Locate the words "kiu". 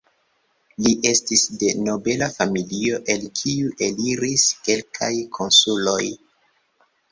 3.41-3.75